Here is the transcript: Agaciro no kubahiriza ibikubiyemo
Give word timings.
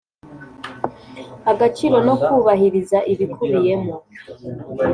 Agaciro 1.51 1.97
no 2.07 2.15
kubahiriza 2.25 2.97
ibikubiyemo 3.11 3.93